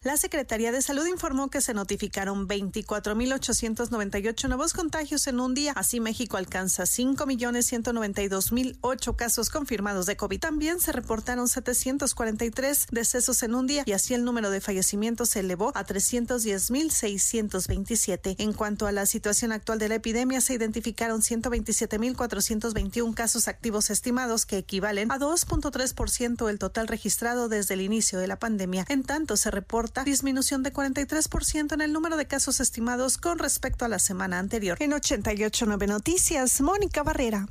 [0.04, 5.70] La Secretaría de Salud informó que se notificaron 24.898 nuevos contagios en un día.
[5.76, 10.40] Así México alcanza 5.192.008 casos confirmados de COVID.
[10.40, 15.38] También se reportaron 743 decesos en un día y así el número de fallecimientos se
[15.38, 18.34] elevó a 310.627.
[18.38, 24.46] En cuanto a la situación actual de la epidemia, se identificaron 127.421 casos activos estimados
[24.46, 28.84] que equivalen a 2.3% del total registrado desde el inicio de la pandemia.
[28.88, 29.52] En tanto, se
[30.00, 34.78] disminución de 43% en el número de casos estimados con respecto a la semana anterior.
[34.80, 37.46] En 889 Noticias, Mónica Barrera.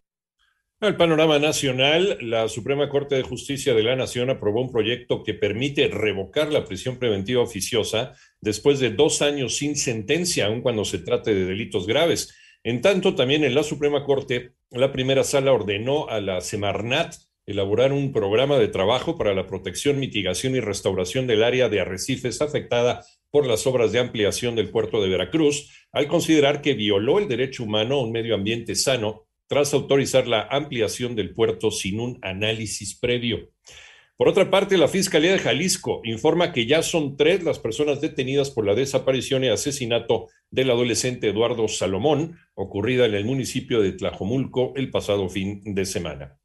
[0.82, 5.36] El panorama nacional, la Suprema Corte de Justicia de la Nación aprobó un proyecto que
[5.36, 10.98] permite revocar la prisión preventiva oficiosa después de dos años sin sentencia, aun cuando se
[10.98, 12.36] trate de delitos graves.
[12.64, 17.14] En tanto, también en la Suprema Corte, la primera sala ordenó a la Semarnat
[17.52, 22.42] elaborar un programa de trabajo para la protección, mitigación y restauración del área de arrecifes
[22.42, 27.28] afectada por las obras de ampliación del puerto de Veracruz, al considerar que violó el
[27.28, 32.20] derecho humano a un medio ambiente sano tras autorizar la ampliación del puerto sin un
[32.22, 33.50] análisis previo.
[34.22, 38.52] Por otra parte, la Fiscalía de Jalisco informa que ya son tres las personas detenidas
[38.52, 44.74] por la desaparición y asesinato del adolescente Eduardo Salomón, ocurrida en el municipio de Tlajomulco
[44.76, 46.41] el pasado fin de semana.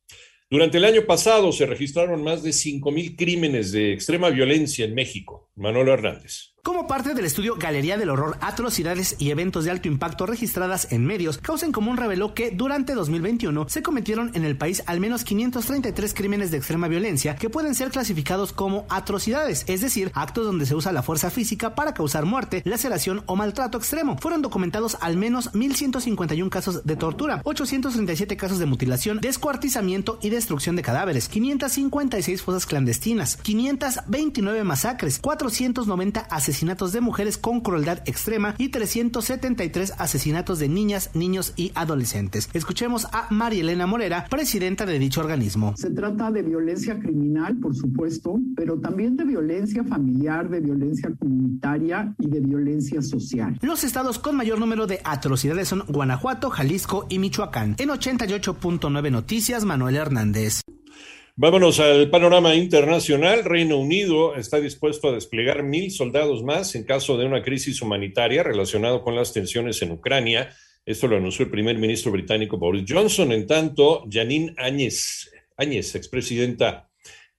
[0.49, 5.51] Durante el año pasado se registraron más de 5.000 crímenes de extrema violencia en México.
[5.57, 6.55] Manolo Hernández.
[6.67, 11.07] Como parte del estudio Galería del Horror, atrocidades y eventos de alto impacto registradas en
[11.07, 15.23] medios, Causa en Común reveló que durante 2021 se cometieron en el país al menos
[15.23, 20.67] 533 crímenes de extrema violencia que pueden ser clasificados como atrocidades, es decir, actos donde
[20.67, 24.19] se usa la fuerza física para causar muerte, laceración o maltrato extremo.
[24.19, 30.75] Fueron documentados al menos 1.151 casos de tortura, 837 casos de mutilación, descuartizamiento y destrucción
[30.75, 38.55] de cadáveres, 556 fosas clandestinas, 529 masacres, 490 asesinatos asesinatos de mujeres con crueldad extrema
[38.57, 42.49] y 373 asesinatos de niñas, niños y adolescentes.
[42.55, 45.75] Escuchemos a María Elena Morera, presidenta de dicho organismo.
[45.77, 52.15] Se trata de violencia criminal, por supuesto, pero también de violencia familiar, de violencia comunitaria
[52.19, 53.59] y de violencia social.
[53.61, 57.77] Los estados con mayor número de atrocidades son Guanajuato, Jalisco y Michoacán.
[57.77, 60.63] En 88.9 Noticias, Manuel Hernández.
[61.39, 63.45] Vámonos al panorama internacional.
[63.45, 68.43] Reino Unido está dispuesto a desplegar mil soldados más en caso de una crisis humanitaria
[68.43, 70.49] relacionada con las tensiones en Ucrania.
[70.87, 73.33] Esto lo anunció el primer ministro británico Boris Johnson.
[73.33, 76.89] En tanto, Janine Áñez, Áñez, expresidenta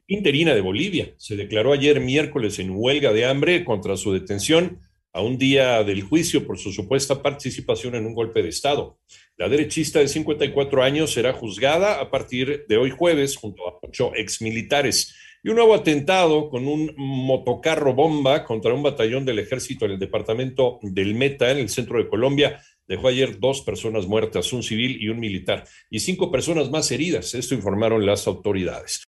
[0.06, 4.80] interina de Bolivia, se declaró ayer miércoles en huelga de hambre contra su detención
[5.12, 9.00] a un día del juicio por su supuesta participación en un golpe de Estado.
[9.36, 14.12] La derechista de 54 años será juzgada a partir de hoy jueves junto a ocho
[14.16, 15.16] exmilitares.
[15.44, 20.00] Y un nuevo atentado con un motocarro bomba contra un batallón del ejército en el
[20.00, 24.98] departamento del Meta, en el centro de Colombia, dejó ayer dos personas muertas, un civil
[25.02, 27.34] y un militar, y cinco personas más heridas.
[27.34, 29.02] Esto informaron las autoridades.